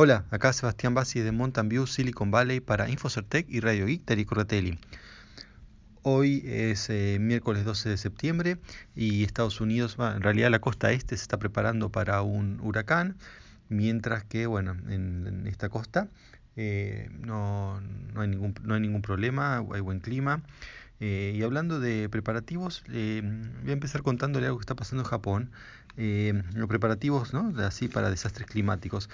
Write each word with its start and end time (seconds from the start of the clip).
Hola, 0.00 0.26
acá 0.30 0.52
Sebastián 0.52 0.94
Bassi 0.94 1.18
de 1.18 1.32
Mountain 1.32 1.68
View, 1.68 1.88
Silicon 1.88 2.30
Valley 2.30 2.60
para 2.60 2.88
Infocertec 2.88 3.46
y 3.50 3.58
Radio 3.58 3.86
Geek 3.86 4.04
de 4.04 4.26
Corratelli. 4.26 4.78
Hoy 6.02 6.44
es 6.46 6.88
eh, 6.88 7.18
miércoles 7.20 7.64
12 7.64 7.88
de 7.88 7.96
septiembre 7.96 8.58
y 8.94 9.24
Estados 9.24 9.60
Unidos, 9.60 9.96
en 9.98 10.22
realidad 10.22 10.52
la 10.52 10.60
costa 10.60 10.92
este 10.92 11.16
se 11.16 11.22
está 11.22 11.40
preparando 11.40 11.90
para 11.90 12.22
un 12.22 12.60
huracán, 12.60 13.16
mientras 13.68 14.22
que, 14.22 14.46
bueno, 14.46 14.76
en, 14.88 15.44
esta 15.48 15.68
costa 15.68 16.06
eh, 16.54 17.08
no, 17.18 17.80
no, 17.80 18.20
hay 18.20 18.28
ningún, 18.28 18.54
no 18.62 18.74
hay 18.74 18.80
ningún 18.80 19.02
problema, 19.02 19.64
hay 19.72 19.80
buen 19.80 19.98
clima. 19.98 20.44
Eh, 21.00 21.34
y 21.36 21.42
hablando 21.42 21.80
de 21.80 22.08
preparativos, 22.08 22.84
voy 22.86 23.68
a 23.68 23.72
empezar 23.72 24.02
contándole 24.02 24.46
algo 24.46 24.58
que 24.58 24.62
está 24.62 24.76
pasando 24.76 25.02
en 25.02 25.08
Japón. 25.08 25.50
los 25.96 26.68
preparativos, 26.68 27.32
¿no? 27.32 27.52
Así 27.64 27.88
para 27.88 28.10
desastres 28.10 28.46
climáticos. 28.46 29.10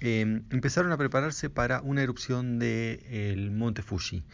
Empezaron 0.00 0.92
a 0.92 0.96
prepararse 0.96 1.50
para 1.50 1.80
una 1.80 2.02
erupción 2.02 2.58
del 2.58 3.50
monte 3.50 3.82
Fuji 3.82 4.24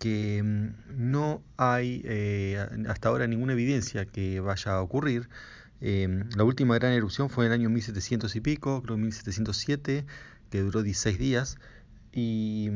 que 0.00 0.42
mm, 0.42 1.10
no 1.10 1.44
hay 1.56 2.02
eh, 2.04 2.66
hasta 2.88 3.10
ahora 3.10 3.28
ninguna 3.28 3.52
evidencia 3.52 4.06
que 4.06 4.40
vaya 4.40 4.72
a 4.72 4.82
ocurrir. 4.82 5.28
Em, 5.80 6.28
la 6.36 6.44
última 6.44 6.74
gran 6.76 6.92
erupción 6.92 7.30
fue 7.30 7.46
en 7.46 7.52
el 7.52 7.60
año 7.60 7.70
1700 7.70 8.34
y 8.34 8.40
pico, 8.40 8.82
creo 8.82 8.96
1707, 8.96 10.04
que 10.50 10.60
duró 10.60 10.82
16 10.82 11.18
días. 11.18 11.58
Y, 12.12 12.70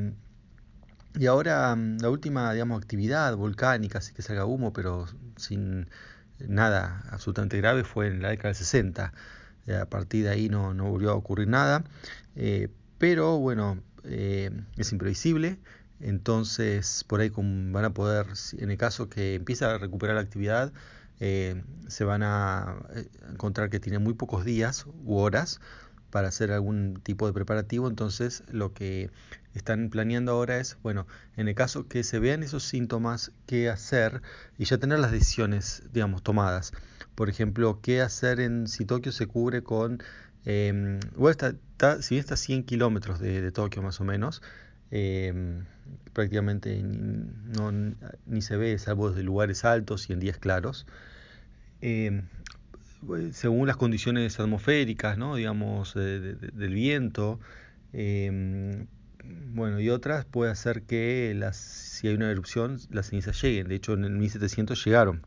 y 1.19 1.27
ahora 1.27 1.77
la 1.77 2.11
última, 2.11 2.53
digamos, 2.53 2.81
actividad 2.83 3.35
volcánica, 3.37 3.99
así 3.99 4.13
que 4.15 4.23
salga 4.23 4.45
humo, 4.47 4.73
pero 4.73 5.07
sin 5.37 5.89
nada 6.39 7.05
absolutamente 7.11 7.57
grave, 7.59 7.85
fue 7.85 8.09
en 8.09 8.23
la 8.23 8.31
década 8.31 8.51
del 8.51 8.57
60. 8.57 9.13
A 9.73 9.87
partir 9.87 10.25
de 10.25 10.31
ahí 10.31 10.49
no, 10.49 10.75
no 10.75 10.91
volvió 10.91 11.11
a 11.11 11.15
ocurrir 11.15 11.49
nada. 11.49 11.85
Eh, 12.37 12.69
pero 12.99 13.39
bueno, 13.39 13.83
eh, 14.05 14.51
es 14.77 14.93
imprevisible. 14.93 15.59
Entonces, 16.01 17.05
por 17.07 17.21
ahí 17.21 17.31
van 17.35 17.85
a 17.85 17.95
poder, 17.95 18.27
en 18.59 18.71
el 18.71 18.77
caso 18.77 19.09
que 19.09 19.35
empiece 19.37 19.65
a 19.65 19.79
recuperar 19.79 20.17
la 20.17 20.23
actividad, 20.23 20.73
eh, 21.21 21.63
se 21.89 22.05
van 22.05 22.23
a 22.23 22.77
eh, 22.95 23.09
encontrar 23.31 23.71
que 23.71 23.81
tiene 23.81 23.99
muy 23.99 24.15
pocos 24.15 24.45
días 24.45 24.87
u 25.05 25.17
horas 25.17 25.61
para 26.11 26.29
hacer 26.29 26.53
algún 26.53 27.01
tipo 27.03 27.27
de 27.27 27.33
preparativo. 27.33 27.89
Entonces, 27.89 28.43
lo 28.51 28.73
que 28.73 29.11
están 29.55 29.91
planeando 29.91 30.33
ahora 30.33 30.59
es, 30.59 30.77
bueno, 30.83 31.07
en 31.37 31.49
el 31.49 31.55
caso 31.55 31.89
que 31.89 32.05
se 32.05 32.19
vean 32.19 32.43
esos 32.43 32.65
síntomas, 32.65 33.33
qué 33.47 33.71
hacer 33.71 34.23
y 34.59 34.65
ya 34.65 34.79
tener 34.79 34.99
las 34.99 35.13
decisiones, 35.13 35.83
digamos, 35.93 36.23
tomadas. 36.23 36.73
Por 37.15 37.29
ejemplo, 37.29 37.81
qué 37.83 38.01
hacer 38.01 38.41
en 38.41 38.67
si 38.67 38.85
Tokio 38.85 39.13
se 39.13 39.27
cubre 39.27 39.63
con, 39.63 40.03
eh, 40.45 40.99
está, 41.29 42.03
si 42.03 42.15
bien 42.15 42.21
está 42.21 42.35
a 42.35 42.37
100 42.37 42.65
kilómetros 42.65 43.21
de, 43.21 43.51
Tokio 43.53 43.83
más 43.83 44.01
o 44.01 44.05
menos, 44.05 44.43
Em, 44.97 45.65
prácticamente 46.13 46.81
ni 48.27 48.43
se 48.43 48.57
ve 48.57 48.79
salvo 48.79 49.11
desde 49.11 49.25
lugares 49.25 49.65
altos 49.65 50.09
y 50.09 50.13
en 50.13 50.21
días 50.21 50.39
claros. 50.39 50.87
Em, 51.81 52.23
según 53.33 53.67
las 53.67 53.77
condiciones 53.77 54.39
atmosféricas, 54.39 55.19
¿no? 55.19 55.35
digamos, 55.35 55.95
del 55.95 56.75
viento, 56.75 57.41
bueno, 57.93 59.81
y 59.81 59.91
otras 59.91 60.25
puede 60.27 60.53
hacer 60.53 60.83
que 60.83 61.35
las, 61.37 61.57
si 61.57 62.09
hay 62.09 62.15
una 62.15 62.31
erupción 62.31 62.79
las 62.91 63.09
cenizas 63.09 63.41
lleguen. 63.43 63.69
De 63.69 63.75
hecho, 63.75 63.95
en 63.95 64.05
el 64.05 64.13
1700 64.13 64.85
llegaron. 64.85 65.27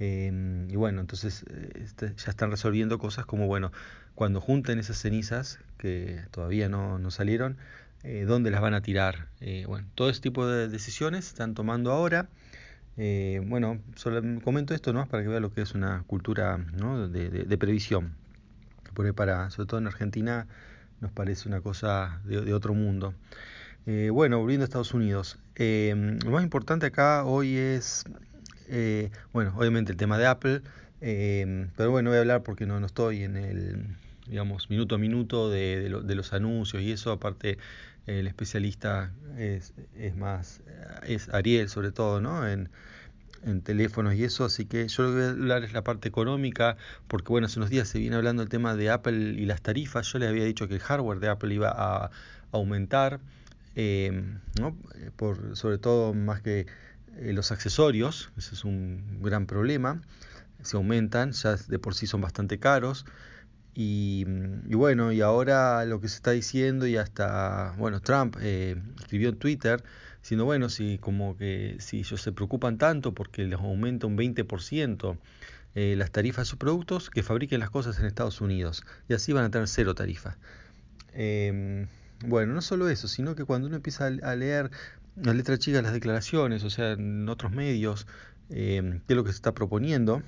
Y 0.00 0.76
bueno, 0.76 1.00
entonces 1.00 1.44
eh, 1.50 1.70
este, 1.82 2.14
ya 2.16 2.30
están 2.30 2.50
resolviendo 2.50 2.98
cosas 2.98 3.26
como, 3.26 3.46
bueno, 3.46 3.72
cuando 4.14 4.40
junten 4.40 4.78
esas 4.78 4.98
cenizas 4.98 5.58
que 5.76 6.22
todavía 6.30 6.68
no, 6.68 6.98
no 6.98 7.10
salieron, 7.10 7.56
eh, 8.04 8.24
dónde 8.26 8.50
las 8.50 8.60
van 8.60 8.74
a 8.74 8.80
tirar. 8.80 9.28
Eh, 9.40 9.64
bueno, 9.66 9.88
todo 9.96 10.08
ese 10.08 10.20
tipo 10.20 10.46
de 10.46 10.68
decisiones 10.68 11.26
están 11.26 11.54
tomando 11.54 11.92
ahora. 11.92 12.28
Bueno, 13.46 13.80
solo 13.94 14.20
comento 14.42 14.74
esto 14.74 14.92
¿no? 14.92 15.06
para 15.06 15.22
que 15.22 15.28
vean 15.28 15.42
lo 15.42 15.52
que 15.52 15.62
es 15.62 15.72
una 15.72 16.02
cultura 16.08 16.58
de, 16.58 17.56
previsión. 17.56 18.14
Porque 18.92 19.12
para, 19.12 19.50
sobre 19.50 19.68
todo 19.68 19.78
en 19.78 19.86
Argentina, 19.86 20.48
nos 21.00 21.12
parece 21.12 21.48
una 21.48 21.60
cosa 21.60 22.20
de, 22.24 22.52
otro 22.52 22.74
mundo. 22.74 23.14
bueno, 23.86 24.40
volviendo 24.40 24.64
a 24.64 24.66
Estados 24.66 24.94
Unidos. 24.94 25.38
lo 25.56 26.30
más 26.32 26.42
importante 26.42 26.86
acá 26.86 27.24
hoy 27.24 27.56
es, 27.56 28.04
bueno, 29.32 29.54
obviamente 29.56 29.92
el 29.92 29.98
tema 29.98 30.18
de 30.18 30.26
Apple. 30.26 30.62
pero 31.00 31.90
bueno, 31.90 32.10
voy 32.10 32.16
a 32.18 32.20
hablar 32.20 32.42
porque 32.42 32.66
no, 32.66 32.80
no 32.80 32.86
estoy 32.86 33.22
en 33.22 33.36
el 33.36 33.96
digamos, 34.28 34.70
minuto 34.70 34.94
a 34.94 34.98
minuto 34.98 35.50
de, 35.50 35.88
los 35.88 36.32
anuncios 36.32 36.82
y 36.82 36.92
eso, 36.92 37.10
aparte 37.12 37.58
el 38.06 38.26
especialista 38.26 39.10
es, 39.36 39.74
es, 39.96 40.16
más, 40.16 40.60
es 41.06 41.28
Ariel 41.30 41.68
sobre 41.68 41.92
todo, 41.92 42.20
¿no? 42.20 42.46
En, 42.46 42.70
teléfonos 43.62 44.14
y 44.14 44.24
eso, 44.24 44.44
así 44.44 44.66
que 44.66 44.88
yo 44.88 45.04
lo 45.04 45.08
que 45.10 45.14
voy 45.14 45.24
a 45.24 45.30
hablar 45.30 45.64
es 45.64 45.72
la 45.72 45.84
parte 45.84 46.08
económica, 46.08 46.76
porque 47.06 47.28
bueno, 47.28 47.46
hace 47.46 47.60
unos 47.60 47.70
días 47.70 47.88
se 47.88 48.00
viene 48.00 48.16
hablando 48.16 48.42
el 48.42 48.48
tema 48.48 48.74
de 48.74 48.90
Apple 48.90 49.16
y 49.16 49.46
las 49.46 49.62
tarifas, 49.62 50.08
yo 50.12 50.18
les 50.18 50.28
había 50.28 50.44
dicho 50.44 50.66
que 50.66 50.74
el 50.74 50.80
hardware 50.80 51.20
de 51.20 51.28
Apple 51.28 51.54
iba 51.54 51.70
a 51.70 52.10
aumentar, 52.50 53.20
eh, 53.76 54.24
¿no? 54.60 54.76
Por, 55.16 55.56
sobre 55.56 55.78
todo 55.78 56.14
más 56.14 56.42
que 56.42 56.66
eh, 57.18 57.32
los 57.32 57.52
accesorios, 57.52 58.30
ese 58.36 58.54
es 58.54 58.64
un 58.64 59.20
gran 59.22 59.46
problema, 59.46 60.00
se 60.62 60.76
aumentan, 60.76 61.32
ya 61.32 61.56
de 61.56 61.78
por 61.78 61.94
sí 61.94 62.06
son 62.06 62.20
bastante 62.20 62.58
caros, 62.58 63.04
y, 63.80 64.24
bueno, 64.74 65.12
y 65.12 65.20
ahora 65.20 65.84
lo 65.84 66.00
que 66.00 66.08
se 66.08 66.16
está 66.16 66.32
diciendo 66.32 66.88
y 66.88 66.96
hasta, 66.96 67.76
bueno, 67.78 68.00
Trump 68.00 68.36
eh, 68.40 68.74
escribió 68.98 69.28
en 69.28 69.36
Twitter 69.36 69.84
diciendo, 70.20 70.44
bueno, 70.44 70.68
si 70.68 70.98
como 70.98 71.36
que 71.36 71.76
si 71.78 72.00
ellos 72.00 72.20
se 72.20 72.32
preocupan 72.32 72.76
tanto 72.76 73.14
porque 73.14 73.44
les 73.44 73.56
aumenta 73.60 74.08
un 74.08 74.18
20% 74.18 75.16
eh, 75.76 75.94
las 75.96 76.10
tarifas 76.10 76.46
de 76.46 76.50
sus 76.50 76.58
productos, 76.58 77.08
que 77.08 77.22
fabriquen 77.22 77.60
las 77.60 77.70
cosas 77.70 78.00
en 78.00 78.06
Estados 78.06 78.40
Unidos 78.40 78.84
y 79.08 79.14
así 79.14 79.32
van 79.32 79.44
a 79.44 79.50
tener 79.52 79.68
cero 79.68 79.94
tarifa. 79.94 80.36
Em, 81.12 81.86
bueno, 82.26 82.54
no 82.54 82.62
solo 82.62 82.88
eso, 82.88 83.08
sino 83.08 83.34
que 83.34 83.44
cuando 83.44 83.68
uno 83.68 83.76
empieza 83.76 84.06
a 84.06 84.36
leer 84.36 84.70
las 85.22 85.34
letras 85.36 85.58
chicas, 85.58 85.82
las 85.82 85.92
declaraciones, 85.92 86.64
o 86.64 86.70
sea, 86.70 86.92
en 86.92 87.28
otros 87.28 87.52
medios, 87.52 88.06
em, 88.50 89.00
qué 89.06 89.14
es 89.14 89.16
lo 89.16 89.24
que 89.24 89.30
se 89.30 89.36
está 89.36 89.52
proponiendo, 89.52 90.22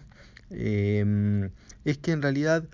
em, 0.51 1.51
es 1.85 1.99
que 1.99 2.13
en 2.13 2.23
realidad 2.23 2.65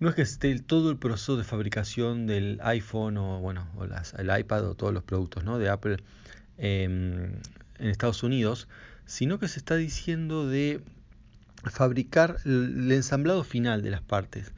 no 0.00 0.08
es 0.08 0.14
que 0.14 0.22
esté 0.22 0.58
todo 0.60 0.90
el 0.90 0.96
proceso 0.96 1.36
de 1.36 1.44
fabricación 1.44 2.26
del 2.26 2.58
iPhone 2.62 3.18
o 3.18 3.40
bueno 3.40 3.68
o 3.76 3.86
las, 3.86 4.14
el 4.14 4.30
iPad 4.36 4.66
o 4.66 4.74
todos 4.74 4.94
los 4.94 5.02
productos 5.04 5.44
¿no? 5.44 5.58
de 5.58 5.68
Apple 5.68 5.98
em, 6.58 7.34
en 7.78 7.88
Estados 7.88 8.22
Unidos, 8.22 8.68
sino 9.06 9.38
que 9.38 9.48
se 9.48 9.58
está 9.58 9.76
diciendo 9.76 10.48
de 10.48 10.82
fabricar 11.64 12.38
el, 12.44 12.90
ensamblado 12.92 13.44
final 13.44 13.82
de 13.82 13.90
las 13.90 14.02
partes. 14.02 14.52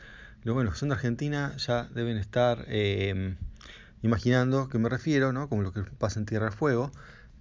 Lo 0.44 0.54
bueno, 0.54 0.70
que 0.70 0.76
son 0.76 0.90
de 0.90 0.96
Argentina 0.96 1.56
ya 1.56 1.88
deben 1.94 2.16
estar 2.16 2.64
eh, 2.68 3.36
imaginando 4.02 4.68
que 4.68 4.78
me 4.78 4.88
refiero, 4.88 5.32
¿no? 5.32 5.48
como 5.48 5.62
lo 5.62 5.72
que 5.72 5.82
pasa 5.82 6.20
en 6.20 6.26
Tierra 6.26 6.46
del 6.46 6.54
Fuego. 6.54 6.90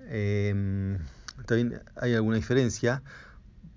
Em, 0.09 0.97
también 1.45 1.81
hay 1.95 2.13
alguna 2.13 2.37
diferencia 2.37 3.01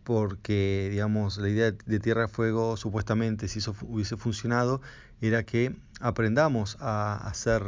porque 0.04 0.88
digamos 0.90 1.38
la 1.38 1.48
idea 1.48 1.72
de 1.72 1.98
Tierra 1.98 2.28
Fuego 2.28 2.76
supuestamente 2.76 3.48
si 3.48 3.58
eso 3.58 3.74
hubiese 3.82 4.16
funcionado 4.16 4.80
era 5.20 5.44
que 5.44 5.74
aprendamos 6.00 6.76
a 6.80 7.16
hacer 7.26 7.62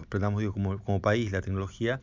aprendamos 0.00 0.40
digo 0.40 0.52
como, 0.52 0.78
como 0.78 1.00
país 1.02 1.32
la 1.32 1.40
tecnología 1.42 2.00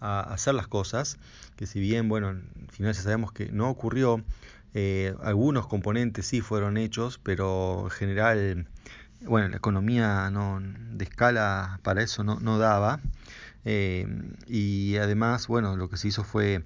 a 0.00 0.20
hacer 0.20 0.54
las 0.54 0.68
cosas 0.68 1.18
que 1.56 1.66
si 1.66 1.80
bien 1.80 2.08
bueno 2.08 2.28
al 2.28 2.42
final 2.70 2.94
ya 2.94 3.02
sabemos 3.02 3.32
que 3.32 3.52
no 3.52 3.68
ocurrió 3.68 4.24
eh, 4.72 5.14
algunos 5.22 5.66
componentes 5.66 6.26
sí 6.26 6.40
fueron 6.40 6.78
hechos 6.78 7.20
pero 7.22 7.84
en 7.84 7.90
general 7.90 8.68
bueno 9.22 9.48
la 9.48 9.56
economía 9.56 10.30
no 10.30 10.60
de 10.62 11.04
escala 11.04 11.80
para 11.82 12.02
eso 12.02 12.24
no, 12.24 12.40
no 12.40 12.58
daba 12.58 13.00
eh, 13.64 14.06
y 14.46 14.96
además 14.96 15.46
bueno 15.46 15.76
lo 15.76 15.88
que 15.88 15.96
se 15.96 16.08
hizo 16.08 16.24
fue 16.24 16.64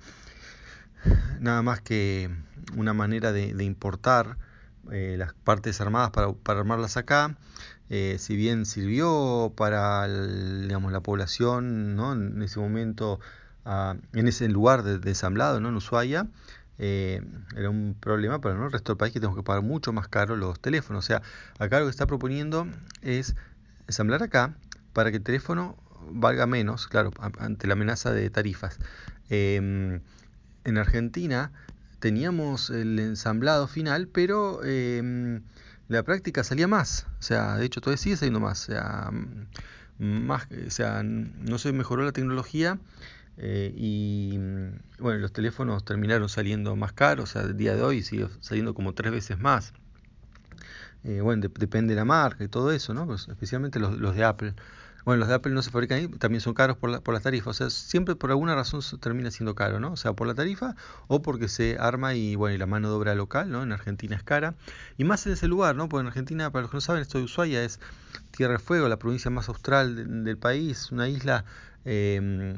nada 1.40 1.62
más 1.62 1.80
que 1.80 2.30
una 2.76 2.92
manera 2.92 3.32
de, 3.32 3.64
importar 3.64 4.36
eh, 4.90 5.16
las 5.18 5.32
partes 5.34 5.80
armadas 5.80 6.10
para, 6.10 6.32
armarlas 6.58 6.96
acá. 6.96 7.36
Eh, 7.90 8.16
si 8.18 8.36
bien 8.36 8.64
sirvió 8.64 9.52
para 9.56 10.08
digamos, 10.08 10.90
la 10.92 11.00
población 11.00 11.96
¿no? 11.96 12.14
en 12.14 12.40
ese 12.42 12.58
momento, 12.58 13.20
ah, 13.64 13.96
en 14.14 14.26
ese 14.26 14.48
lugar 14.48 14.82
de, 14.82 15.08
ensamblado 15.08 15.60
¿no? 15.60 15.68
en 15.68 15.76
Ushuaia, 15.76 16.26
eh, 16.78 17.22
era 17.56 17.70
un 17.70 17.96
problema 17.98 18.40
para 18.40 18.54
el 18.54 18.72
resto 18.72 18.92
del 18.92 18.98
país 18.98 19.12
que 19.12 19.20
tenemos 19.20 19.36
que 19.36 19.44
pagar 19.44 19.62
mucho 19.62 19.92
más 19.92 20.08
caro 20.08 20.36
los 20.36 20.60
teléfonos. 20.60 21.04
O 21.04 21.06
sea, 21.06 21.22
acá 21.58 21.78
lo 21.78 21.86
que 21.86 21.90
está 21.90 22.06
proponiendo 22.06 22.66
es 23.02 23.36
ensamblar 23.86 24.22
acá 24.22 24.54
para 24.92 25.10
que 25.10 25.18
el 25.18 25.22
teléfono 25.22 25.76
valga 26.10 26.46
menos, 26.46 26.86
claro, 26.88 27.10
ante 27.38 27.66
la 27.66 27.74
amenaza 27.74 28.12
de 28.12 28.28
tarifas. 28.30 28.78
Em, 29.30 30.00
en 30.64 30.78
Argentina 30.78 31.52
teníamos 31.98 32.70
el 32.70 32.98
ensamblado 32.98 33.66
final, 33.66 34.08
pero 34.08 34.62
em, 34.64 35.42
la 35.88 36.02
práctica 36.02 36.44
salía 36.44 36.68
más, 36.68 37.06
o 37.18 37.22
sea, 37.22 37.56
de 37.56 37.66
hecho 37.66 37.80
todavía 37.80 37.98
sigue 37.98 38.16
saliendo 38.16 38.40
más, 38.40 38.68
o 38.68 38.72
sea, 38.72 39.10
más, 39.98 40.46
o 40.66 40.70
sea, 40.70 41.02
no 41.02 41.58
se 41.58 41.72
mejoró 41.72 42.04
la 42.04 42.12
tecnología 42.12 42.78
eh, 43.36 43.72
y 43.76 44.38
bueno, 44.98 45.18
los 45.18 45.32
teléfonos 45.32 45.84
terminaron 45.84 46.28
saliendo 46.28 46.76
más 46.76 46.92
caros, 46.92 47.34
el 47.36 47.56
día 47.56 47.74
de 47.74 47.82
hoy 47.82 48.02
sigue 48.02 48.28
saliendo 48.40 48.74
como 48.74 48.94
tres 48.94 49.12
veces 49.12 49.38
más. 49.38 49.72
Eh, 51.04 51.20
bueno, 51.20 51.46
depende 51.58 51.92
de 51.92 51.96
la 51.96 52.06
marca 52.06 52.44
y 52.44 52.48
todo 52.48 52.72
eso, 52.72 52.94
¿no? 52.94 53.06
Pues 53.06 53.28
especialmente 53.28 53.78
los, 53.78 54.14
de 54.14 54.24
Apple. 54.24 54.54
Bueno, 55.04 55.20
los 55.20 55.28
de 55.28 55.34
Apple 55.34 55.52
no 55.52 55.60
se 55.60 55.70
fabrican 55.70 55.98
ahí, 55.98 56.08
también 56.08 56.40
son 56.40 56.54
caros 56.54 56.78
por, 56.78 56.88
la, 56.88 57.00
por 57.00 57.12
las 57.12 57.22
tarifas. 57.22 57.48
O 57.48 57.52
sea, 57.52 57.68
siempre 57.68 58.16
por 58.16 58.30
alguna 58.30 58.54
razón 58.54 58.80
termina 59.00 59.30
siendo 59.30 59.54
caro, 59.54 59.80
¿no? 59.80 59.92
O 59.92 59.96
sea, 59.96 60.14
por 60.14 60.26
la 60.26 60.34
tarifa 60.34 60.76
o 61.06 61.20
porque 61.20 61.48
se 61.48 61.76
arma 61.78 62.14
y, 62.14 62.36
bueno, 62.36 62.54
y 62.54 62.58
la 62.58 62.64
mano 62.64 62.88
de 62.88 62.94
obra 62.94 63.14
local, 63.14 63.50
¿no? 63.50 63.62
En 63.62 63.72
Argentina 63.72 64.16
es 64.16 64.22
cara. 64.22 64.54
Y 64.96 65.04
más 65.04 65.26
en 65.26 65.34
ese 65.34 65.46
lugar, 65.46 65.76
¿no? 65.76 65.90
Porque 65.90 66.00
en 66.00 66.06
Argentina, 66.06 66.50
para 66.50 66.62
los 66.62 66.70
que 66.70 66.78
no 66.78 66.80
saben, 66.80 67.02
esto 67.02 67.18
de 67.18 67.24
Ushuaia 67.24 67.62
es 67.64 67.80
Tierra 68.30 68.54
de 68.54 68.58
Fuego, 68.60 68.88
la 68.88 68.98
provincia 68.98 69.30
más 69.30 69.50
austral 69.50 70.24
del 70.24 70.38
país, 70.38 70.90
una 70.90 71.06
isla 71.10 71.44
em, 71.84 72.54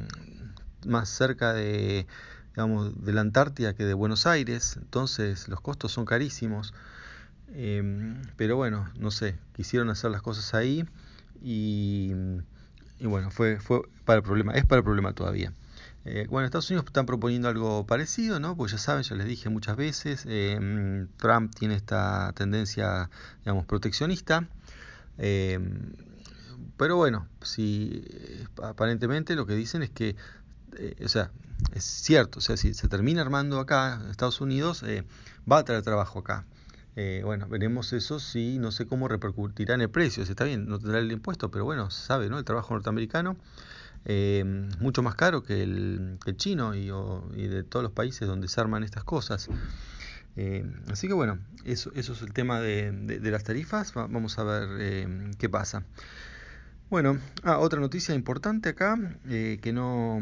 más 0.86 1.08
cerca 1.08 1.52
de, 1.52 2.06
digamos, 2.50 3.04
de 3.04 3.12
la 3.12 3.20
Antártida 3.20 3.74
que 3.74 3.84
de 3.84 3.94
Buenos 3.94 4.26
Aires. 4.26 4.76
Entonces, 4.76 5.48
los 5.48 5.60
costos 5.60 5.92
son 5.92 6.04
carísimos. 6.04 6.72
Em, 7.54 8.22
pero 8.36 8.56
bueno, 8.56 8.90
no 8.98 9.10
sé, 9.10 9.38
quisieron 9.54 9.88
hacer 9.90 10.10
las 10.10 10.22
cosas 10.22 10.52
ahí 10.54 10.84
y, 11.42 12.12
bueno, 13.00 13.30
fue, 13.30 13.60
fue 13.60 13.82
para 14.04 14.18
el 14.18 14.22
problema, 14.22 14.52
es 14.52 14.64
para 14.64 14.78
el 14.78 14.84
problema 14.84 15.12
todavía. 15.12 15.52
Eh, 16.04 16.26
bueno, 16.28 16.46
Estados 16.46 16.70
Unidos 16.70 16.86
están 16.86 17.06
proponiendo 17.06 17.48
algo 17.48 17.86
parecido, 17.86 18.38
¿no? 18.40 18.56
Pues 18.56 18.72
ya 18.72 18.78
saben, 18.78 19.02
ya 19.02 19.16
les 19.16 19.26
dije 19.26 19.48
muchas 19.48 19.76
veces, 19.76 20.24
eh, 20.28 21.06
Trump 21.16 21.54
tiene 21.54 21.74
esta 21.74 22.32
tendencia, 22.34 23.10
digamos, 23.40 23.66
proteccionista. 23.66 24.48
Eh, 25.18 25.58
pero 26.76 26.96
bueno, 26.96 27.26
si 27.42 28.04
aparentemente 28.62 29.34
lo 29.34 29.46
que 29.46 29.54
dicen 29.54 29.82
es 29.82 29.90
que, 29.90 30.14
o 31.04 31.08
sea, 31.08 31.30
es 31.74 31.84
cierto, 31.84 32.38
o 32.38 32.42
sea, 32.42 32.56
si 32.56 32.74
se 32.74 32.88
termina 32.88 33.22
armando 33.22 33.58
acá, 33.60 34.00
en 34.02 34.10
Estados 34.10 34.40
Unidos, 34.40 34.84
va 35.50 35.58
a 35.58 35.64
traer 35.64 35.82
trabajo 35.82 36.18
acá. 36.20 36.44
Eh, 36.98 37.20
bueno, 37.22 37.46
veremos 37.46 37.92
eso 37.92 38.18
si 38.18 38.58
no 38.58 38.72
sé 38.72 38.86
cómo 38.86 39.06
repercutirá 39.06 39.74
en 39.74 39.82
el 39.82 39.90
precio. 39.90 40.22
Está 40.22 40.44
bien, 40.44 40.66
no 40.66 40.78
tendrá 40.78 40.98
el 40.98 41.12
impuesto, 41.12 41.50
pero 41.50 41.66
bueno, 41.66 41.90
se 41.90 42.06
sabe, 42.06 42.30
¿no? 42.30 42.38
El 42.38 42.44
trabajo 42.44 42.72
norteamericano 42.72 43.36
eh, 44.06 44.44
mucho 44.80 45.02
más 45.02 45.14
caro 45.14 45.42
que 45.42 45.62
el, 45.62 46.18
chino 46.36 46.74
y, 46.74 46.86
de 47.48 47.64
todos 47.64 47.82
los 47.82 47.92
países 47.92 48.26
donde 48.26 48.48
se 48.48 48.60
arman 48.60 48.82
estas 48.82 49.04
cosas. 49.04 49.48
Eh, 50.36 50.64
así 50.90 51.06
que 51.06 51.12
bueno, 51.12 51.38
eso, 51.64 51.92
eso 51.94 52.14
es 52.14 52.22
el 52.22 52.32
tema 52.32 52.60
de, 52.60 53.20
las 53.22 53.44
tarifas. 53.44 53.92
vamos 53.92 54.38
a 54.38 54.44
ver 54.44 55.36
qué 55.36 55.50
pasa. 55.50 55.84
Bueno, 56.88 57.18
ah, 57.42 57.58
otra 57.58 57.80
noticia 57.80 58.14
importante 58.14 58.70
acá, 58.70 58.96
que 59.28 59.72
no 59.74 60.18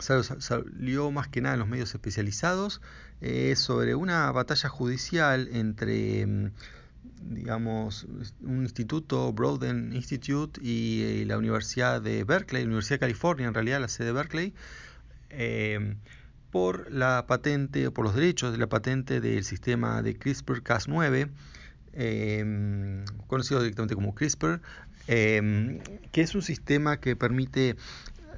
salió 0.00 1.10
más 1.10 1.28
que 1.28 1.40
nada 1.40 1.54
en 1.54 1.60
los 1.60 1.68
medios 1.68 1.94
especializados, 1.94 2.80
es 3.20 3.58
sobre 3.58 3.94
una 3.94 4.30
batalla 4.32 4.68
judicial 4.68 5.48
entre, 5.52 6.26
mm, 6.26 6.50
digamos, 7.22 8.06
un 8.42 8.62
instituto, 8.62 9.32
Broaden 9.32 9.92
Institute, 9.94 10.60
y 10.62 11.02
eh, 11.02 11.24
la 11.26 11.38
Universidad 11.38 12.02
de 12.02 12.24
Berkeley, 12.24 12.64
Universidad 12.64 12.96
de 12.96 13.00
California, 13.00 13.46
en 13.46 13.54
realidad 13.54 13.80
la 13.80 13.88
sede 13.88 14.08
de 14.08 14.12
Berkeley, 14.12 14.54
eh, 15.30 15.96
por 16.50 16.90
la 16.92 17.26
patente, 17.26 17.90
por 17.90 18.04
los 18.04 18.14
derechos 18.14 18.52
de 18.52 18.58
la 18.58 18.68
patente 18.68 19.20
del 19.20 19.44
sistema 19.44 20.02
de 20.02 20.18
CRISPR-Cas9, 20.18 21.30
eh, 21.94 23.04
conocido 23.26 23.60
directamente 23.60 23.94
como 23.94 24.14
CRISPR, 24.14 24.60
que 25.06 26.20
es 26.20 26.34
un 26.34 26.42
sistema 26.42 26.98
que 26.98 27.14
permite 27.14 27.76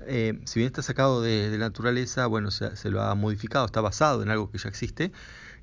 eh, 0.06 0.40
si 0.44 0.60
bien 0.60 0.68
está 0.68 0.82
sacado 0.82 1.22
de, 1.22 1.50
la 1.52 1.66
naturaleza, 1.66 2.26
bueno, 2.26 2.50
se, 2.50 2.90
lo 2.90 3.02
ha 3.02 3.14
modificado, 3.14 3.66
está 3.66 3.80
basado 3.80 4.22
en 4.22 4.30
algo 4.30 4.50
que 4.50 4.58
ya 4.58 4.68
existe, 4.68 5.12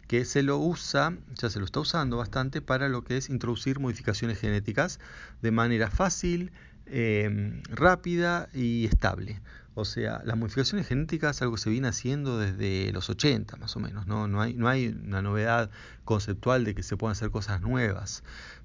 que 0.08 0.26
se 0.26 0.44
lo 0.44 0.58
usa, 0.58 1.16
ya 1.36 1.50
se 1.50 1.60
lo 1.60 1.66
está 1.66 1.80
usando 1.80 2.18
bastante 2.18 2.62
para 2.62 2.90
lo 2.90 3.04
que 3.04 3.18
es 3.18 3.30
introducir 3.30 3.80
modificaciones 3.80 4.40
genéticas 4.40 5.00
de 5.42 5.52
manera 5.52 5.90
fácil, 5.90 6.52
eh, 6.86 7.62
rápida 7.70 8.50
y 8.54 8.86
estable. 8.86 9.42
O 9.76 9.86
sea, 9.86 10.22
las 10.24 10.38
modificaciones 10.38 10.88
genéticas 10.88 11.42
algo 11.42 11.58
se 11.58 11.70
viene 11.70 11.88
haciendo 11.88 12.38
desde 12.38 12.92
los 12.92 13.10
80 13.10 13.58
más 13.58 13.76
o 13.76 13.80
menos, 13.80 14.06
¿no? 14.06 14.28
No 14.28 14.40
hay, 14.40 14.54
no 14.54 14.68
hay 14.68 14.88
una 14.88 15.24
novedad 15.24 15.72
conceptual 16.06 16.64
de 16.64 16.76
que 16.76 16.84
se 16.84 16.96
puedan 16.96 17.14
hacer 17.14 17.32
cosas 17.32 17.62
nuevas 17.62 18.24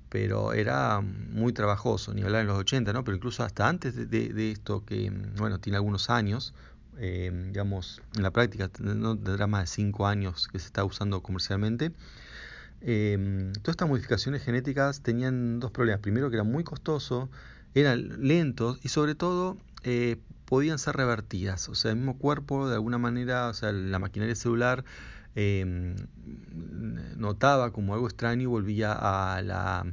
pero 0.09 0.53
era 0.53 1.01
muy 1.01 1.53
trabajoso, 1.53 2.15
ni 2.15 2.23
hablar 2.23 2.43
en 2.43 2.49
los 2.49 2.59
80, 2.59 2.93
¿no? 2.93 3.05
pero 3.05 3.17
incluso 3.17 3.43
hasta 3.43 3.69
antes 3.69 4.11
de, 4.11 4.51
esto, 4.51 4.85
que 4.85 5.13
bueno, 5.37 5.59
tiene 5.61 5.77
algunos 5.77 6.11
años, 6.11 6.55
eh, 6.99 7.31
digamos, 7.49 8.03
en 8.17 8.23
la 8.23 8.31
práctica 8.31 8.71
no 8.81 9.17
tendrá 9.17 9.47
más 9.47 9.63
de 9.63 9.67
5 9.69 10.07
años 10.07 10.49
que 10.49 10.59
se 10.59 10.67
está 10.67 10.85
usando 10.85 11.23
comercialmente. 11.23 11.93
Eh, 12.81 13.53
todas 13.63 13.75
estas 13.75 13.89
modificaciones 13.89 14.43
genéticas 14.43 15.03
tenían 15.03 15.61
dos 15.61 15.71
problemas. 15.71 16.01
Primero 16.01 16.31
que 16.31 16.37
era 16.37 16.45
muy 16.45 16.65
costoso, 16.65 17.29
eran 17.75 18.27
lentos 18.27 18.79
y 18.83 18.89
sobre 18.89 19.15
todo 19.15 19.59
eh, 19.83 20.17
podían 20.45 20.79
ser 20.79 20.97
revertidas. 20.97 21.69
O 21.69 21.75
sea, 21.75 21.93
el 21.93 21.99
mismo 21.99 22.19
cuerpo, 22.19 22.69
de 22.69 22.75
alguna 22.75 22.99
manera, 22.99 23.49
o 23.49 23.55
sea, 23.55 23.73
la 23.73 23.99
maquinaria 23.99 24.35
celular 24.35 24.85
Em, 25.41 25.95
notaba 27.17 27.71
como 27.73 27.95
algo 27.95 28.09
extraño 28.09 28.43
y 28.43 28.47
volvía 28.47 28.91
a 28.93 29.41
la 29.41 29.87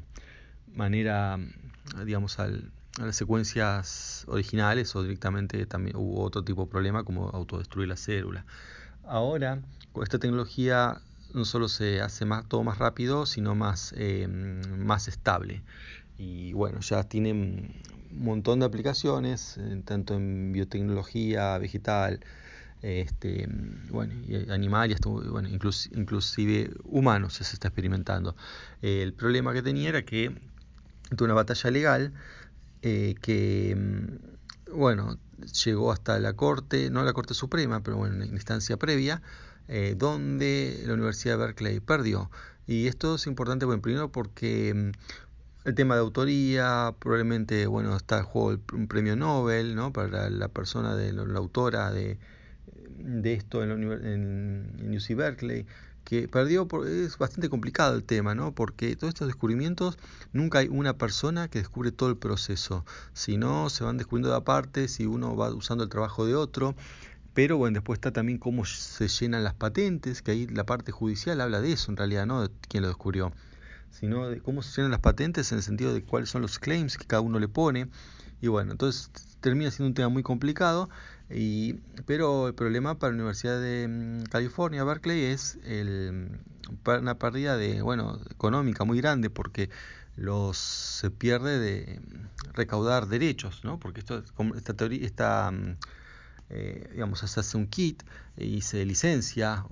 manera, 0.74 1.38
digamos, 2.03 2.39
a 2.39 2.50
las 2.97 3.15
secuencias 3.15 4.25
originales 4.27 4.95
o 4.95 5.03
directamente 5.03 5.68
también 5.68 5.97
hubo 5.97 6.24
otro 6.24 6.44
tipo 6.44 6.63
de 6.65 6.71
problema 6.71 7.03
como 7.03 7.30
autodestruir 7.30 7.88
la 7.88 7.95
célula. 7.95 8.44
Ahora, 9.03 9.62
con 9.92 10.01
esta 10.01 10.18
tecnología 10.18 11.00
no 11.36 11.45
solo 11.45 11.68
se 11.68 12.01
hace 12.01 12.25
todo 12.47 12.63
más 12.63 12.80
rápido, 12.80 13.27
sino 13.27 13.53
más, 13.53 13.94
em, 13.97 14.62
más 14.83 15.07
estable. 15.07 15.62
Y 16.18 16.53
bueno, 16.53 16.80
ya 16.80 17.03
tiene 17.03 17.33
un 17.33 17.83
montón 18.09 18.62
de 18.62 18.65
aplicaciones, 18.65 19.59
eh, 19.59 19.80
tanto 19.86 20.15
en 20.15 20.53
biotecnología 20.53 21.56
vegetal, 21.59 22.21
este, 22.85 23.47
bueno, 23.89 24.13
animal 24.49 24.91
y 24.91 24.95
bueno, 25.29 25.49
inclusive 25.49 26.71
humanos 26.83 27.33
se 27.33 27.43
está 27.43 27.69
experimentando. 27.69 28.35
el 28.81 29.13
problema 29.13 29.53
que 29.53 29.61
tenía 29.61 29.89
era 29.89 30.03
que 30.03 30.31
tuvo 31.15 31.25
una 31.25 31.33
batalla 31.33 31.71
legal 31.71 32.13
eh, 32.87 33.15
que, 33.19 33.75
mm, 33.75 34.77
bueno, 34.77 35.18
llegó 35.65 35.92
hasta 35.92 36.19
la 36.19 36.33
Corte, 36.33 36.92
no 36.92 37.04
la 37.04 37.13
Corte 37.13 37.33
Suprema, 37.33 37.81
pero 37.81 37.97
bueno, 37.97 38.23
en 38.23 38.31
instancia 38.31 38.77
previa, 38.77 39.23
eh, 39.68 39.95
donde 39.97 40.83
la 40.85 40.94
Universidad 40.94 41.33
de 41.33 41.45
Berkeley 41.45 41.80
perdió. 41.80 42.30
Y 42.68 42.87
esto 42.87 43.15
es 43.15 43.25
importante, 43.25 43.65
bueno, 43.65 43.81
primero 43.81 44.11
porque 44.11 44.73
mm, 44.75 45.68
el 45.68 45.75
tema 45.75 45.95
de 45.95 46.01
autoría, 46.01 46.94
probablemente, 46.99 47.65
bueno, 47.65 47.95
está 47.97 48.19
el 48.19 48.25
juego 48.25 48.61
un 48.73 48.87
premio 48.87 49.15
Nobel, 49.15 49.75
¿no? 49.75 49.92
Para 49.92 50.30
la 50.30 50.47
persona 50.49 50.95
de 50.95 51.11
la 51.13 51.23
autora 51.39 51.92
de 51.92 52.19
de 52.97 53.33
esto 53.33 53.64
en, 53.64 53.71
en, 53.71 54.95
UC 54.95 55.16
Berkeley, 55.16 55.66
que 56.04 56.28
perdió, 56.28 56.68
por, 56.68 56.87
es 56.87 57.18
bastante 57.18 57.49
complicado 57.49 57.95
el 57.95 58.04
tema, 58.04 58.35
¿no? 58.35 58.54
Porque 58.54 58.95
todos 58.95 59.14
estos 59.14 59.28
descubrimientos, 59.28 59.97
nunca 60.33 60.59
hay 60.59 60.68
una 60.68 60.97
persona 60.97 61.47
que 61.47 61.59
descubre 61.59 61.92
todo 61.92 62.09
el 62.09 62.18
proceso, 62.18 62.85
sino 63.14 63.69
se 63.69 63.83
van 63.83 63.97
descubriendo 63.97 64.30
de 64.30 64.37
aparte, 64.37 64.87
si 64.87 65.06
uno 65.06 65.35
va 65.35 65.54
usando 65.54 65.83
el 65.83 65.90
trabajo 65.90 66.25
de 66.25 66.35
otro, 66.35 66.75
pero 67.33 67.57
bueno, 67.57 67.75
después 67.75 67.97
está 67.97 68.11
también 68.11 68.37
cómo 68.37 68.66
se 68.66 69.07
llenan 69.07 69.44
las 69.44 69.56
patentes, 69.56 70.21
que 70.21 70.31
ahí 70.31 70.47
la 70.47 70.66
parte 70.66 70.92
judicial 70.92 71.42
habla 71.42 71.59
de 71.59 71.73
eso 71.73 71.92
en 71.92 71.97
realidad, 71.97 72.25
no 72.25 72.44
de 72.44 72.49
quién 72.69 72.83
lo 72.83 72.87
descubrió, 72.87 73.33
sino 73.90 74.30
de 74.30 74.40
cómo 74.40 74.61
se 74.61 74.78
llenan 74.78 74.92
las 74.92 75.02
patentes 75.02 75.52
en 75.52 75.57
el 75.57 75.64
sentido 75.64 75.94
de 75.94 76.04
cuáles 76.04 76.30
son 76.30 76.42
los 76.42 76.59
claims 76.59 76.97
que 76.97 77.06
cada 77.06 77.21
uno 77.21 77.40
le 77.40 77.47
pone, 77.47 77.90
y 78.42 78.47
bueno, 78.47 78.71
entonces 78.71 79.09
termina 79.45 79.69
siendo 79.69 79.90
un 79.90 79.94
tema 79.94 80.09
muy 80.09 80.23
complicado 80.23 80.90
y, 81.30 81.75
pero 82.07 82.47
el 82.47 82.56
problema 82.56 82.97
para 82.97 83.11
la 83.11 83.18
Universidad 83.18 83.61
de 83.61 83.87
mm, 83.87 84.23
California, 84.23 84.83
Berkeley, 84.83 85.25
es 85.25 85.59
el, 85.64 86.40
una 86.83 87.19
pérdida 87.19 87.56
de, 87.56 87.83
bueno, 87.83 88.19
económica 88.31 88.85
muy 88.85 88.97
grande 88.99 89.30
porque 89.30 89.69
los 90.16 90.57
se 90.57 91.11
pierde 91.11 91.59
de 91.59 92.02
recaudar 92.54 93.07
derechos, 93.07 93.64
¿no? 93.64 93.80
Porque 93.80 93.99
esto, 93.99 94.23
esta 94.56 94.73
teoría, 94.73 95.06
esta 95.06 95.52
mm, 95.52 95.75
eh, 96.49 96.90
digamos, 96.92 97.19
se 97.19 97.40
hace 97.40 97.57
un 97.57 97.66
kit 97.66 98.04
y 98.37 98.61
se 98.61 98.85
licencia, 98.85 99.66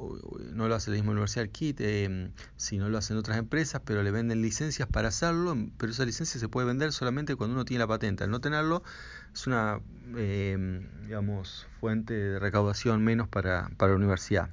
no 0.53 0.67
lo 0.67 0.73
hace 0.73 0.89
la 0.89 0.95
misma 0.95 1.11
universidad 1.11 1.43
el 1.43 1.51
kit, 1.51 1.79
eh, 1.81 2.31
sino 2.57 2.89
lo 2.89 2.97
hacen 2.97 3.17
otras 3.17 3.37
empresas, 3.37 3.81
pero 3.85 4.01
le 4.01 4.09
venden 4.09 4.41
licencias 4.41 4.87
para 4.87 5.09
hacerlo, 5.09 5.55
pero 5.77 5.91
esa 5.91 6.03
licencia 6.03 6.39
se 6.39 6.49
puede 6.49 6.65
vender 6.65 6.91
solamente 6.91 7.35
cuando 7.35 7.53
uno 7.53 7.65
tiene 7.65 7.79
la 7.79 7.87
patente. 7.87 8.23
Al 8.23 8.31
no 8.31 8.41
tenerlo, 8.41 8.81
es 9.33 9.47
una, 9.47 9.79
eh, 10.17 10.87
digamos, 11.03 11.67
fuente 11.79 12.13
de 12.13 12.39
recaudación 12.39 13.03
menos 13.03 13.27
para, 13.27 13.69
para 13.77 13.91
la 13.91 13.97
universidad. 13.97 14.49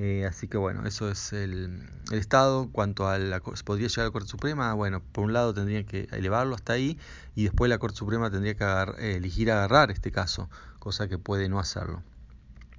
Eh, 0.00 0.26
así 0.26 0.46
que 0.46 0.56
bueno, 0.56 0.86
eso 0.86 1.10
es 1.10 1.32
el, 1.32 1.82
Estado. 2.12 2.68
Cuanto 2.70 3.08
a 3.08 3.18
la 3.18 3.40
podría 3.40 3.88
llegar 3.88 4.04
a 4.04 4.08
la 4.08 4.12
Corte 4.12 4.28
Suprema, 4.28 4.72
bueno, 4.74 5.02
por 5.12 5.24
un 5.24 5.32
lado 5.32 5.52
tendrían 5.52 5.84
que 5.84 6.08
elevarlo 6.12 6.54
hasta 6.54 6.74
ahí 6.74 6.98
y 7.34 7.44
después 7.44 7.68
la 7.68 7.78
Corte 7.78 7.96
Suprema 7.96 8.30
tendría 8.30 8.54
que 8.54 8.64
eh, 8.64 9.16
elegir 9.16 9.50
agarrar 9.50 9.90
este 9.90 10.12
caso, 10.12 10.48
cosa 10.78 11.08
que 11.08 11.18
puede 11.18 11.48
no 11.48 11.58
hacerlo. 11.58 12.04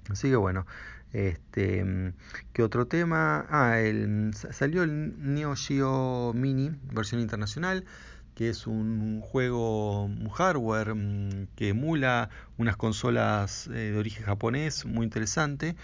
Así 0.08 0.30
que 0.30 0.36
bueno, 0.36 0.66
este, 1.12 2.14
¿qué 2.54 2.62
otro 2.62 2.86
tema? 2.86 3.44
Ah, 3.50 3.80
el, 3.80 4.32
salió 4.34 4.82
el 4.82 5.14
Neo 5.18 5.54
Geo 5.56 6.32
Mini, 6.34 6.72
versión 6.92 7.20
internacional 7.20 7.84
que 8.40 8.48
es 8.48 8.66
un 8.66 9.20
juego, 9.20 10.08
hardware 10.32 10.94
mm, 10.94 11.48
que 11.56 11.68
emula 11.68 12.30
unas 12.56 12.74
consolas 12.78 13.66
eh, 13.66 13.90
de 13.92 13.98
origen 13.98 14.24
japonés 14.24 14.86
muy 14.86 15.04
interesante 15.04 15.76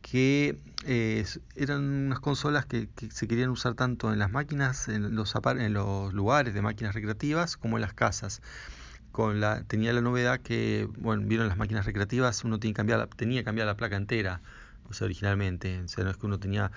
que 0.00 0.58
eh, 0.86 1.26
eran 1.54 1.84
unas 2.06 2.20
consolas 2.20 2.64
que, 2.64 2.88
se 3.10 3.28
querían 3.28 3.50
usar 3.50 3.74
tanto 3.74 4.10
en 4.10 4.18
las 4.18 4.30
máquinas, 4.30 4.88
en 4.88 5.14
los, 5.14 5.34
en 5.34 5.74
los 5.74 6.14
lugares 6.14 6.54
de 6.54 6.62
máquinas 6.62 6.94
recreativas, 6.94 7.58
como 7.58 7.76
en 7.76 7.82
las 7.82 7.92
casas. 7.92 8.40
Con 9.12 9.40
la, 9.40 9.64
tenía 9.64 9.92
la 9.92 10.00
novedad 10.00 10.40
que, 10.40 10.88
bueno, 10.96 11.24
vieron 11.26 11.46
las 11.46 11.58
máquinas 11.58 11.84
recreativas, 11.84 12.42
uno 12.42 12.58
tenía 12.58 12.72
que 12.72 12.76
cambiar, 12.78 13.06
tenía 13.08 13.40
que 13.40 13.44
cambiar 13.44 13.66
la 13.66 13.76
placa 13.76 13.96
entera, 13.96 14.40
o 14.88 14.92
sea, 14.92 15.06
originalmente. 15.06 15.80
O 15.82 15.88
sea, 15.88 16.04
no 16.04 16.10
es 16.10 16.16
que 16.16 16.26
uno 16.26 16.38
tenía, 16.38 16.70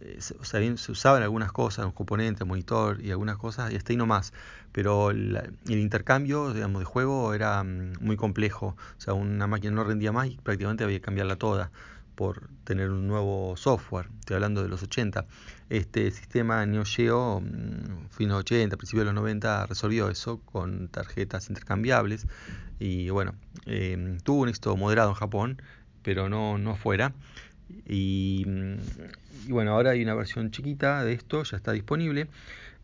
eh, 0.00 0.18
o 0.40 0.44
sea, 0.44 0.60
bien, 0.60 0.78
se 0.78 0.92
usaban 0.92 1.22
algunas 1.22 1.52
cosas, 1.52 1.84
los 1.84 1.94
componentes, 1.94 2.46
monitor 2.46 3.00
y 3.02 3.10
algunas 3.10 3.36
cosas, 3.36 3.72
y 3.72 3.76
hasta 3.76 3.92
ahí 3.92 3.96
nomás. 3.96 4.32
Pero 4.72 5.10
el 5.10 5.48
intercambio, 5.66 6.52
digamos, 6.52 6.80
de 6.80 6.86
juego 6.86 7.34
era 7.34 7.62
mm, 7.62 7.94
muy 8.00 8.16
complejo. 8.16 8.76
O 8.98 9.00
sea, 9.00 9.14
una 9.14 9.46
máquina 9.46 9.74
no 9.74 9.84
rendía 9.84 10.12
más 10.12 10.28
y 10.28 10.36
prácticamente 10.36 10.84
había 10.84 10.98
que 10.98 11.02
cambiarla 11.02 11.36
toda 11.36 11.70
por 12.14 12.48
tener 12.64 12.90
un 12.90 13.06
nuevo 13.08 13.56
software, 13.56 14.08
estoy 14.20 14.34
hablando 14.34 14.62
de 14.62 14.68
los 14.68 14.82
80. 14.82 15.26
Este 15.68 16.10
sistema 16.10 16.64
Neo 16.66 16.84
Geo, 16.84 17.40
mm, 17.40 18.08
fin 18.10 18.28
de 18.28 18.34
los 18.34 18.40
80, 18.40 18.76
principios 18.76 19.02
de 19.02 19.06
los 19.06 19.14
90, 19.14 19.66
resolvió 19.66 20.08
eso 20.08 20.38
con 20.44 20.88
tarjetas 20.88 21.48
intercambiables 21.48 22.26
y 22.78 23.10
bueno, 23.10 23.34
em, 23.66 24.18
tuvo 24.20 24.42
un 24.42 24.48
éxito 24.48 24.76
moderado 24.76 25.10
en 25.10 25.14
Japón, 25.14 25.62
pero 26.02 26.28
no, 26.28 26.58
no 26.58 26.72
afuera. 26.72 27.12
Y, 27.86 28.46
y, 29.46 29.52
bueno, 29.52 29.72
ahora 29.72 29.90
hay 29.90 30.02
una 30.02 30.14
versión 30.14 30.50
chiquita 30.50 31.04
de 31.04 31.12
esto, 31.12 31.42
ya 31.42 31.56
está 31.56 31.72
disponible. 31.72 32.28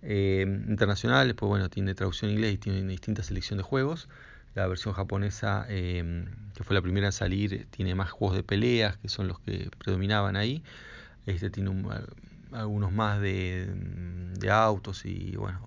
Eh, 0.02 0.44
internacional, 0.68 1.35
pues 1.35 1.49
bueno, 1.49 1.68
tiene 1.68 1.94
traducción 1.94 2.30
en 2.30 2.37
inglés 2.37 2.54
y 2.54 2.59
tiene 2.59 2.80
una 2.80 2.90
distinta 2.90 3.23
selección 3.23 3.59
de 3.59 3.62
juegos. 3.62 4.09
La 4.54 4.66
versión 4.66 4.94
japonesa, 4.94 5.66
em, 5.68 6.26
que 6.54 6.64
fue 6.64 6.75
la 6.75 6.82
primera 6.82 7.09
a 7.09 7.12
salir, 7.12 7.66
tiene 7.70 7.94
más 7.94 8.11
juegos 8.11 8.37
de 8.37 8.42
peleas, 8.42 8.97
que 8.99 9.09
son 9.09 9.28
los 9.28 9.38
que 9.40 9.70
predominaban 9.78 10.37
ahí. 10.37 10.62
Este 11.26 11.50
tiene 11.50 11.70
algunos 12.52 12.92
más 12.92 13.20
de, 13.20 13.68
autos 14.50 15.04
y 15.04 15.37
bueno, 15.37 15.61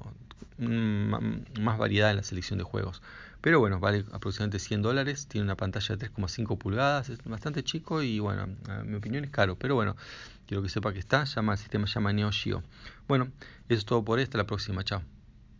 más 1.60 1.78
variedad 1.78 2.10
en 2.12 2.18
la 2.18 2.24
selección 2.24 2.58
de 2.60 2.66
juegos. 2.66 3.02
Pero 3.44 3.60
bueno, 3.60 3.82
vale 3.82 4.06
aproximadamente 4.14 4.58
100 4.58 4.82
dólares, 4.82 5.28
tiene 5.28 5.44
una 5.44 5.58
pantalla 5.58 5.98
de 5.98 6.10
3,5 6.10 6.58
pulgadas, 6.58 7.10
es 7.10 7.22
bastante 7.26 7.62
chico 7.62 8.02
y 8.02 8.20
bueno, 8.20 8.48
en 8.70 8.90
mi 8.90 8.96
opinión 8.96 9.26
es 9.26 9.32
caro, 9.32 9.58
pero 9.58 9.76
bueno, 9.76 9.98
quiero 10.48 10.64
que 10.64 10.70
sepa 10.70 10.94
que 10.94 11.00
está, 11.00 11.26
llama, 11.26 11.52
el 11.52 11.60
sistema 11.60 11.86
llama 11.86 12.14
Neo 12.14 12.32
Geo. 12.32 12.64
Bueno, 13.06 13.28
eso 13.68 13.80
es 13.80 13.86
todo 13.86 14.02
por 14.06 14.22
esta, 14.22 14.38
la 14.38 14.46
próxima, 14.46 14.86
chao. 14.86 15.04